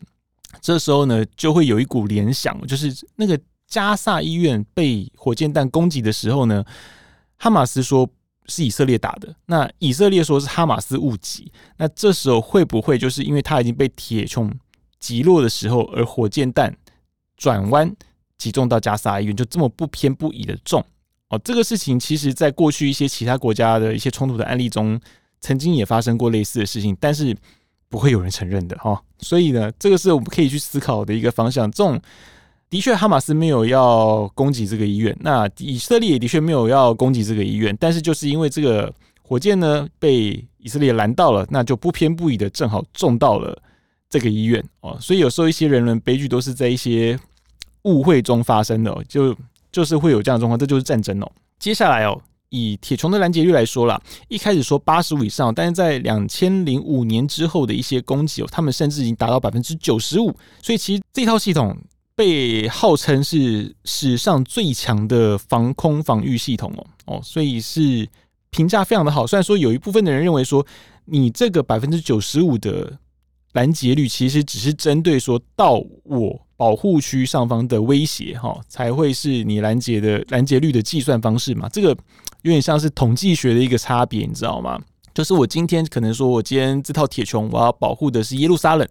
[0.60, 6.62] 这时候呢就会有一股联想，就是那个加萨医院被火箭弹攻击的时候呢。
[7.38, 8.08] 哈马斯说
[8.46, 14.52] 是以色列打的，那以色列说是哈马斯误击，那这时候会不会就是因为他已经被铁穹
[14.98, 16.76] 击落的时候，而火箭弹
[17.36, 17.94] 转弯
[18.36, 20.84] 击中到加沙医院，就这么不偏不倚的中？
[21.28, 24.98] 哦，这个事情其实在过去一些其他国家的一些冲突的案例中，
[25.40, 27.36] 曾经也发生过类似的事情，但是
[27.90, 29.00] 不会有人承认的哈。
[29.18, 31.70] 所以呢，这个是我们可以去思考的一个方向。
[31.70, 32.00] 这种
[32.70, 43.56] 的确，哈马斯没有要攻击这个医院，那以色列也的确没有要攻击这个医院，但是就是因为这个火箭呢被以色列拦到了，那就不偏不倚的正好中到了
[44.10, 44.96] 这个医院哦。
[45.00, 47.18] 所以有时候一些人伦悲剧都是在一些
[47.82, 49.36] 误会中发生的，就。
[49.70, 51.30] 就是会有这样的状况，这就是战争哦。
[51.58, 60.34] 接下来哦，以铁穹的拦截率来说啦，一开始说八十五以上，但是在两千零五年之后的一些攻击哦，他们甚至已经达到百分之九十五。
[60.62, 61.76] 所以其实这套系统
[62.18, 68.08] 被号称是史上最强的防空防御系统哦哦，所以是
[68.50, 69.24] 评价非常的好。
[69.24, 70.66] 虽然说有一部分的人认为说，
[71.04, 72.98] 你这个百分之九十五的
[73.52, 76.40] 拦截率其实只是针对说到我。
[76.58, 81.68] 保护区上方的威胁，哈，才会是你拦截的拦截率的计算方式嘛？
[81.68, 81.90] 这个
[82.42, 84.76] 有点像是统计学的一个差别，你知道吗？
[85.14, 88.84] 就是我今天可能说，我今天这套铁穹我要保护的是耶路撒冷，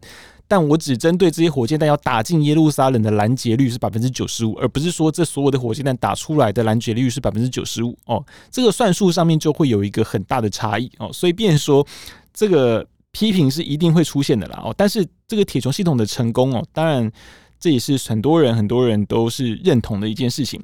[0.48, 8.24] 但我只针对这些火箭弹要打进耶路撒冷的拦截率是百分之九十五，而不是说这所有的火箭弹打出来的拦截率是百分之九十五哦。
[8.50, 11.86] 这个算术上面就会有一个很大的差异哦，所以变说
[12.34, 14.74] 这个批评是一定会出现的啦哦。
[14.78, 17.12] 但是这个铁穹系统的成功哦，当然。
[17.60, 20.64] 这也是很多人很多人都是认同的一件事情，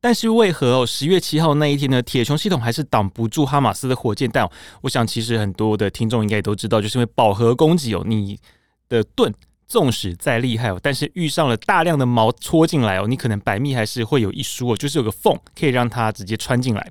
[0.00, 4.48] 但是为何哦十月七号那一天呢，铁穹系统还是挡不住哈马斯的火箭弹？
[4.80, 8.38] 我想其实很多的听众应该也都知道，就是因为饱和攻击哦，你
[8.90, 9.32] 的盾。
[9.66, 16.90] 纵使再厉害哦，但是遇上了大量的矛戳进来哦，你可能百密还是会有一疏哦，就是有个缝可以让它直接穿进来。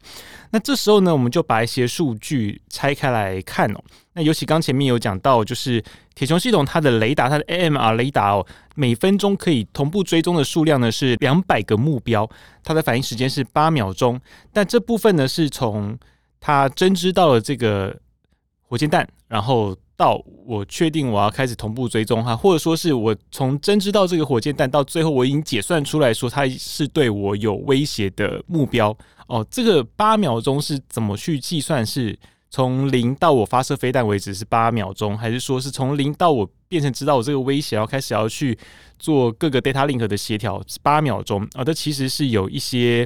[0.52, 3.84] 那这时候呢，我们就把一些数据拆开来看哦。
[4.14, 5.84] 那尤其刚前面有讲到，就是
[6.16, 12.30] 铁穹系统它的雷达，它的 AMR 雷达哦，每分钟可以同步追踪的数量呢是两百个目标，
[12.64, 14.18] 它的反应时间是八秒钟。
[14.54, 16.00] 但这部分呢是从
[16.40, 17.94] 它侦知到了这个
[18.70, 19.76] 火箭弹，然后。
[20.00, 29.46] 到我确定我要开始同步追踪哈，或者说是我从真知道这个火箭弹到最后我已经解算出来说它是对我有威胁的目标哦。
[29.52, 31.86] 这个八秒钟是怎么去计算？
[31.86, 32.18] 是
[32.50, 38.58] 从零到我发射飞弹为止是八秒钟，还是说是从零到我变成知道我这个威胁，然后开始要去
[38.98, 41.62] 做各个 data link 的协调八秒钟啊？
[41.66, 43.06] 这其实是有一些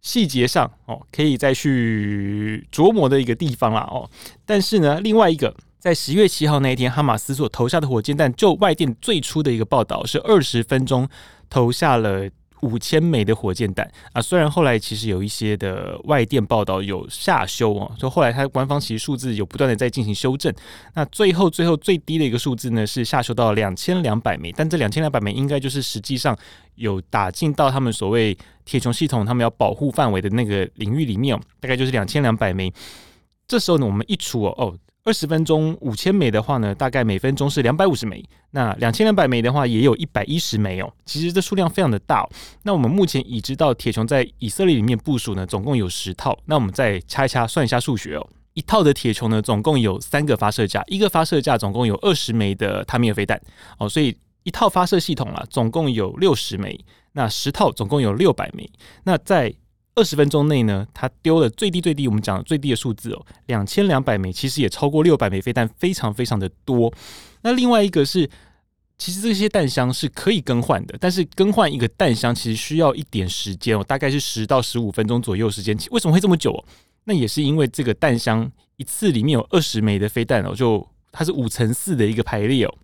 [0.00, 4.08] 细节上哦可以再去琢磨的一个地方啦哦。
[4.44, 5.54] 但是呢，另外一个。
[5.80, 11.08] 在十月七号那一天，哈马斯所投下的火箭弹，就外电最初的一个报道是二十分钟
[11.48, 12.28] 投下了
[12.62, 14.20] 五千枚的火箭弹啊。
[14.20, 20.52] 虽然后来其实有一些的外电报道有下修哦，就后来它官方其实数字有不断的在进行修正。
[20.94, 26.36] 那最后最后最低的一个数字呢，是下修到两千两百枚，但这两千两百枚应该就是实际上
[26.74, 32.72] 有打进到他们所谓铁穹系统他们要保护范围的那个领域里面，大概就是两千两百枚。
[33.46, 34.76] 这时候呢，我们一除哦。
[35.08, 38.22] 二十分钟五千枚的话呢，大概每分钟是两百五十枚。
[38.50, 40.92] 那两千两百枚的话，也有一百一十枚哦。
[41.06, 42.28] 其实这数量非常的大哦。
[42.64, 46.38] 那我们目前已知道铁穹在以色列里面部署呢，总共有十套。
[46.44, 48.28] 那我们再掐一掐，算一下数学哦。
[48.52, 53.40] 一套的铁穹呢，总共有三个发射架，一个发射架总共有二十枚的塔米尔飞弹
[53.78, 53.88] 哦。
[53.88, 56.78] 所以一套发射系统啊，总共有六十枚。
[57.12, 58.70] 那十套总共有六百枚。
[59.04, 59.54] 那在
[59.98, 66.92] 二十分钟内呢，它丢了最低最低，我们讲最低的数字哦，两千两百枚，其实也超过六百枚飞弹，非常非常的多。
[67.42, 68.30] 那另外一个是，
[68.96, 75.76] 其实这些弹箱是可以更换的，但是更换一个弹箱其实需要一点时间哦，大概是十到十五分钟左右时间。
[75.90, 76.64] 为什么会这么久？
[77.02, 82.74] 那也是因为这个弹箱一次里面有二十枚的飞弹哦，就它是五乘四的一个排列哦。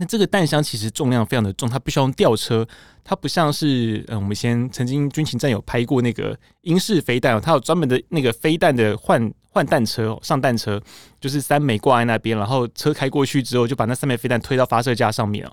[0.00, 2.66] 那这个弹箱其实重量非常的重，它必须要用吊车，
[3.02, 10.80] 它不像是嗯，我们先曾经军情站有拍过那个英式飞弹哦，它有专门的那个飞弹的换换弹车，上弹车
[11.20, 15.52] 就是三枚挂在那边，然后车开过去之后就把那三枚飞弹推到发射架上面哦。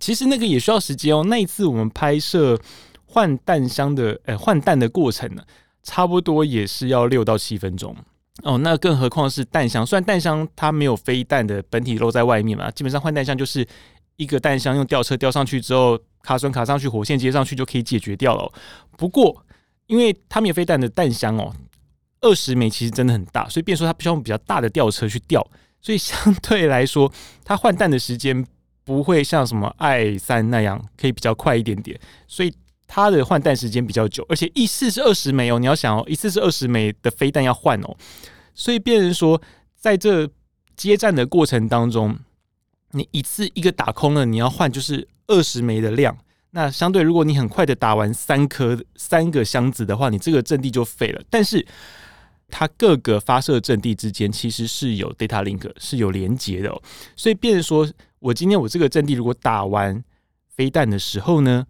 [0.00, 1.24] 其实那个也需要时间哦。
[1.28, 2.60] 那一次我们拍摄
[3.04, 5.44] 换弹箱的呃换弹的过程呢，
[5.84, 7.96] 差不多也是要六到七分钟。
[8.42, 9.84] 哦，那更何况是弹箱？
[9.84, 13.66] 虽然弹箱它没有飞弹的本体露在外面嘛，基本上换弹箱就是
[14.16, 18.52] 一个弹箱用吊车吊上去之后，卡榫卡上去，火线接上去就可以解决掉了。
[18.96, 19.44] 不过，
[19.86, 21.50] 因为它没有飞弹的弹箱哦，
[22.20, 25.44] 二十枚其实真的很大，所以变说它必须用比较大的吊车去吊，
[25.80, 27.10] 所以相对来说，
[27.42, 28.46] 它换弹的时间
[28.84, 32.52] 不会像什么 I 三那样可以比较快一点点，所以。
[32.86, 35.58] 它的换弹时间比较久，而且一次是二十枚哦。
[35.58, 37.96] 你要想哦，一次是二十枚的飞弹要换哦，
[38.54, 39.40] 所以变成说，
[39.74, 40.28] 在这
[40.76, 42.16] 接战的过程当中，
[42.92, 46.16] 你一次一个打空了，你要换就是二十枚的量。
[46.50, 51.22] 那相对，如果你很快的打完三颗三个箱子的话，你这个阵地就废了。
[51.28, 51.66] 但是
[52.48, 56.82] 它各个发射阵地之间其实是有 data link 是有连接的哦，
[57.16, 57.86] 所以变成说
[58.20, 60.02] 我今天我这个阵地如果打完
[60.48, 61.66] 飞弹的时候呢，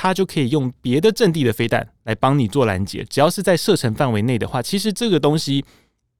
[0.00, 5.64] 它就可以用别的阵地的飞弹来帮你做拦截，只要是在射程范围内的话，其实这个东西，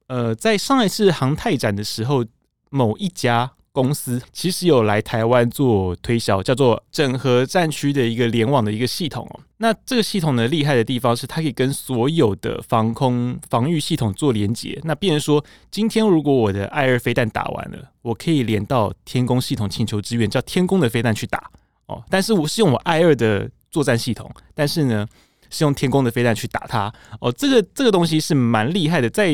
[0.07, 2.25] 呃，在上一次航太展的时候，
[2.69, 9.39] 某一家公司其实有来台湾做推销，叫做整合战区的一个联网的一个系统哦。
[9.59, 14.77] 那这个系统呢，厉害的地方是它可以跟所有的防空防御系统做连接。
[14.83, 21.49] 那变成说，今天如果我的 I-2 飞弹打完了，我可以连到天宫系统请求支援，叫天宫的飞弹去打
[21.85, 22.03] 哦。
[22.09, 23.49] 但是我是用我 I-2 的。
[23.71, 25.07] 作战系统，但是呢，
[25.49, 27.31] 是用天宫的飞弹去打它哦。
[27.31, 29.27] 这个这个东西是蛮厉害的，在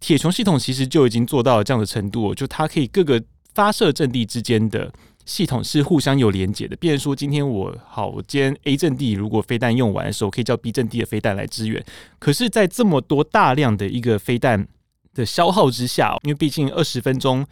[0.00, 3.22] 铁穹系统其实就已经做到了这样的程度，就它可以各个
[3.54, 4.92] 发射阵地之间的
[5.24, 6.74] 系统是互相有连接的。
[6.76, 11.84] 比如说，今天我好，我今天 A 阵地如果飞弹用完的时候，可以叫 B 阵地的飞弹来支援。
[12.18, 14.66] 可是，在这么多大量的一个飞弹
[15.14, 17.46] 的消耗之下，因为毕竟二十分钟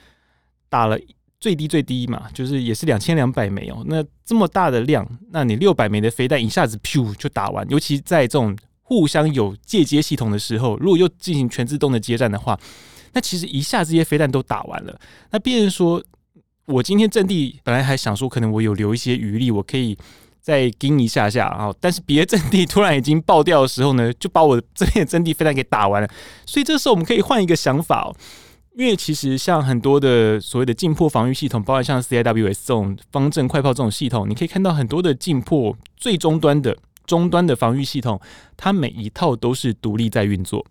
[0.68, 0.99] 打了。
[1.40, 3.83] 最低最低嘛，就是也是两千两百枚哦。
[3.87, 12.59] 那这么大的量，那你六百枚的飞弹一下子噗就打完，尤其在这种互相有借接系统的时候，如果又进行全自动的接战的话，
[13.14, 15.00] 那其实一下这些飞弹都打完了。
[15.31, 16.03] 那别人说，
[16.66, 19.96] 我今天阵地本来还想说，可能我有留一些余力，我可以
[20.40, 21.72] 再盯一下下啊。
[21.81, 26.09] 但是别的阵地突然已经爆掉的时候呢，就把我这边阵地飞弹给打完了。
[26.44, 28.14] 所以这时候我们可以换一个想法哦。
[28.81, 38.19] 因为其实像很多的所谓的进破防御系统，包括像 CIWS 这种方阵快炮这种系统，你可以看到很多的进破最终端的终端的防御系统，
[38.57, 40.64] 它每一套都是独立在运作，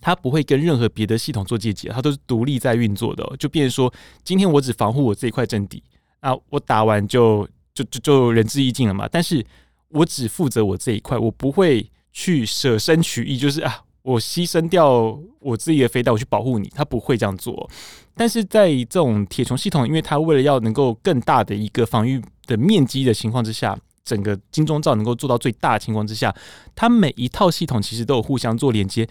[0.00, 3.28] 它不会跟任何别的系统做借接，它都是独立在运作的。
[3.36, 3.92] 就变说，
[4.22, 5.82] 今天我只防护我这一块阵地，
[6.20, 7.44] 啊，我打完就
[7.74, 9.08] 就就就仁至义尽了嘛。
[9.10, 9.44] 但是
[9.88, 13.80] 我只负责我这一块，我不会去舍身取义，就是啊。
[14.04, 17.68] 我牺牲掉我自己的飞弹，我去保护你，他不会这样做。
[18.14, 26.32] 但是在这种铁穹系统，因为它为了要能够更大的一个防御的面积的情况之下，整个金钟罩能够做到最大的情况之下，
[26.74, 29.08] 它每一套系统其实都有互相做连接。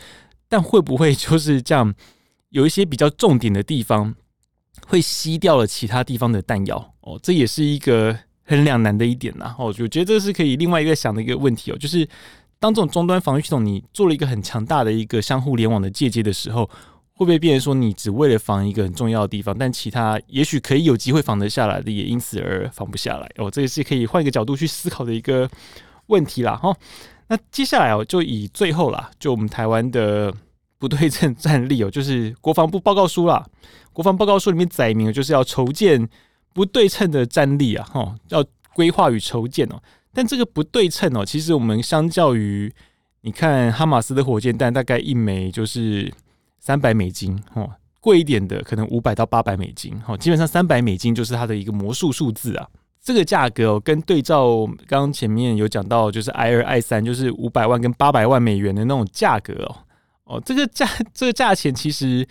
[0.47, 1.91] 但会不会就是这样，
[2.49, 4.13] 有一些比较重点的地方
[4.85, 6.93] 会吸掉了其他地方的弹药？
[7.01, 9.55] 哦，这也是一个很两难的一点呐。
[9.57, 12.07] 哦，我觉得这是可以另外一个想的一个问题哦，就是。
[12.63, 16.63] 当这种终端防御系统你做了一个很强大的一个相互联网的借接的时候，
[17.11, 23.29] 会不会变成说你只为了防一个很重要的地方，但其他也许可以有机会防得下来的，也因此而防不下来？
[23.35, 25.49] 哦，这也是可以换一个角度去思考的一个
[26.07, 26.55] 问题啦。
[26.55, 26.73] 哈，
[27.27, 30.33] 那接下来哦，就以最后啦，就我们台湾的
[30.79, 33.45] 不对称战力哦，就是国防部报告书啦，
[33.91, 36.07] 国防报告书里面载明就是要筹建
[36.53, 38.41] 不对称的战力啊，哈，要
[38.73, 39.75] 规划与筹建哦。
[40.13, 42.71] 但这个不对称哦，其实我们相较于
[43.21, 46.13] 你看哈马斯的火箭弹，大概一枚就是
[46.59, 52.67] 三百美金哦，贵一点的可能五百到八百美金哦，基本上三百美金就是它的一个魔术数字啊。
[53.01, 59.75] 这个价格哦，跟对照刚刚前面有讲到，就是 I 二 I 三，就是五百万跟八百万美元的那种价格哦，
[60.25, 62.27] 哦，这个价这个价钱其实。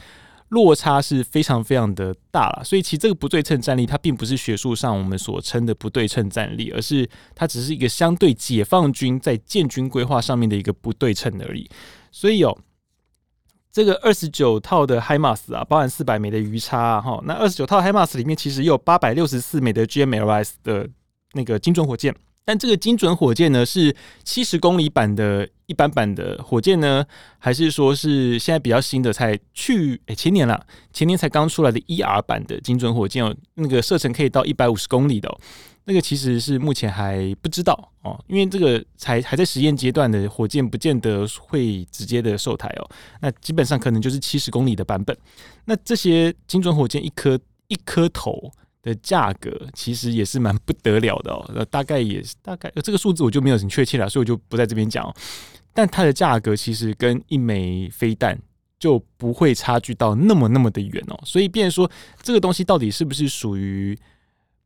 [0.53, 11.67] 落差是非常非常的大了，所以其实这个不对称战力，它并不是学术上我们所称的不对称战力，而是它只是一个相对解放军在建军规划上面的一个不对称而已。
[12.11, 12.57] 所以有
[13.71, 20.87] 这个二十九套的海马斯啊，包含四百枚的鱼叉啊，哈，那二十九套海马斯里面其实有八百六十四枚的 GMLRS 的
[21.33, 22.15] 那个精准火箭。
[22.45, 27.05] 但这个精准火箭呢，是七十公里版的一般版的火箭呢，
[27.39, 35.39] 还是说是现在比较新的，才去诶、前年了，前年才刚出来的 ER 版的精准火箭哦，那个射程可以到一百五十公里的，哦，
[35.85, 45.17] 那个其实是目前还不知道哦，因为这个才还在实验阶段的火箭，不见得会直接的售台哦，那基本上可能就是七十公里的版本。
[45.65, 48.51] 那这些精准火箭一颗一颗头。
[48.83, 55.15] 的价格其实也是蛮不得了的哦，那大概也是大概这个数字我就没有很确切了，所以我就不在这边讲。
[55.73, 58.37] 但它的价格其实跟一枚飞弹
[58.81, 61.89] 就不会差距到那么那么的远哦，所以变说
[62.23, 63.97] 这个东西到底是不是属于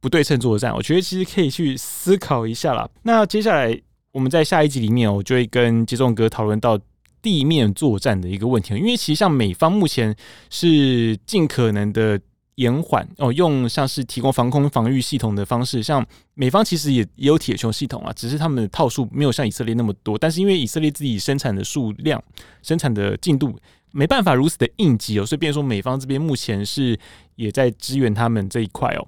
[0.01, 0.75] 不对称作战？
[0.75, 2.89] 我觉得其实可以去思考一下啦。
[3.03, 3.79] 那接下来
[4.13, 6.81] 我们在下一集里面，我就会跟杰仲哥讨论到
[7.21, 10.17] 地面作战的一个问题，因为其实像美方目前
[10.49, 12.19] 是尽可能的。
[12.57, 16.05] 延缓哦，用像是提供防空防御系统的方式，像
[16.35, 20.19] 美方其实也也有铁穹系统啊，只是他们的套数没有像以色列那么多。
[20.19, 22.23] 但是因为以色列自己生产的数量、
[22.63, 23.59] 生产的进度
[23.93, 26.99] 没办法如此的应急哦，所以变成说美方这边目前是
[27.37, 29.07] 也在支援他们这一块哦。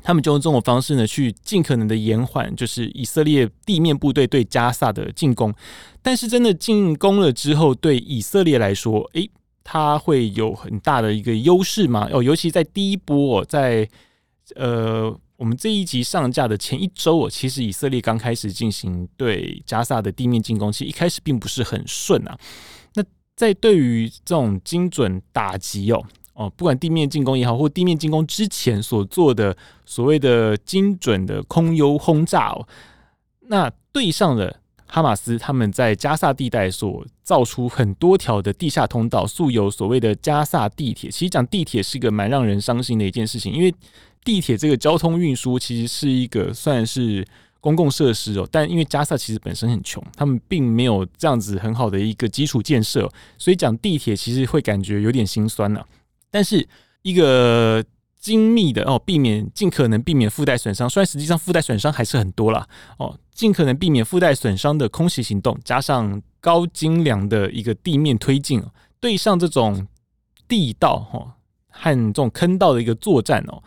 [0.00, 5.52] 他们就用这种方式呢，去尽可能的延缓，就是以色列地面部队对加萨的进攻。
[6.00, 9.28] 但是真的进攻了之后，对以色列来说，诶，
[9.70, 12.08] 它会有很大的一个优势吗？
[12.10, 13.86] 哦，尤其在第一波，在
[14.56, 22.34] 呃，我们这一集上架的前一周哦，其实以色列刚开始进行对加萨的地面进攻，其实一开始并不是很顺啊。
[22.94, 23.04] 那
[23.36, 26.02] 在对于这种精准打击哦。
[26.32, 29.54] 哦，不管地面进攻也好，或地面进攻之前所做的
[29.84, 32.66] 所谓的精准的空优轰炸哦，
[33.48, 41.10] 那对上了哈马斯他们在加萨地带所造出很多条的地下通道，素有所谓的加萨地铁。
[41.10, 43.72] 其实讲地铁是一个蛮让人伤心的一件事情，因为
[44.24, 47.26] 地铁这个交通运输其实是一个算是
[47.60, 55.84] 公共设施哦，但因为加萨其实本身很穷，他们并没有这样子很好的一个基础建设，所以讲地铁其实会感觉有点心酸呢、
[56.30, 56.66] 但是
[57.02, 57.84] 一个
[58.20, 62.66] 精密的哦，避免尽可能避免附带损伤，虽然实际上附带损伤还是很多啦
[62.98, 68.60] 哦，尽可能避免附带损伤的空袭行动，加上高精良的一个地面推进，
[68.98, 69.86] 对上这种
[70.48, 71.36] 地道哈
[71.68, 73.62] 和这种坑道的一个作战哦，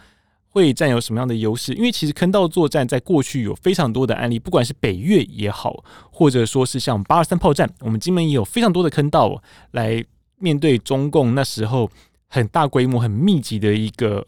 [0.49, 1.73] 会占有什么样的优势？
[1.75, 9.41] 因为其实坑道作战在过去有非常多的案例，不管是北越也好，或者说是像八二三炮战，我们金门也有非常多的坑道
[9.71, 10.03] 来
[10.37, 11.89] 面对中共那时候。
[12.33, 14.25] 很大规模、很密集的一个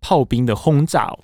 [0.00, 1.14] 炮兵的轰炸，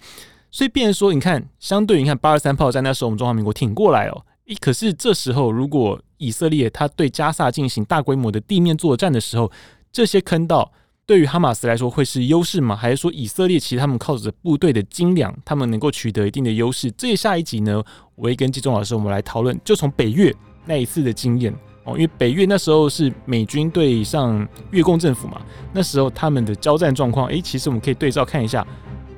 [0.51, 9.51] 所以变成说，你看，相对于你看八二三炮战那时候，我们中华民国挺过来哦，诶，可是这时候如果以色列他对加萨进行大规模的地面作战的时候，
[9.93, 10.73] 这些坑道
[11.07, 12.77] 对于哈马斯来说会是优势吗？
[12.77, 16.91] 还是说以色列其实他们靠着部队的精良，他们能够取得一定的优势？
[16.93, 17.83] 这下一集呢，
[18.15, 20.35] 我会跟纪中老师我们来讨论，就从北越
[20.67, 21.55] 那一次的经验。
[21.85, 25.41] 哦，因为北越那时候是美军对上越共政府嘛，
[25.73, 28.67] 那时候他们的交战状况，哎，其实我们可以对照看一下，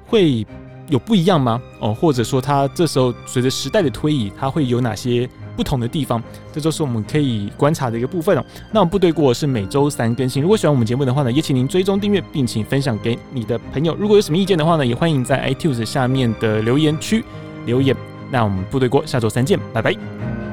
[0.07, 0.47] 会
[0.93, 1.59] 有不一样吗？
[1.81, 5.27] 哦，或者说他这时候随着时代的推移，他会有哪些
[5.57, 6.23] 不同的地方？
[6.53, 8.45] 这就是我们可以观察的一个部分哦。
[8.71, 13.97] 那我们部队锅是每周三更新，如果喜欢我们节目的话呢，也请您追踪订阅，并请分享给你的朋友。
[13.99, 17.25] 如果有什么意见的话呢，也欢迎在 iTunes 下面的留言区
[17.65, 17.97] 留言。
[18.31, 20.52] 那我们部队锅下周三见，拜拜。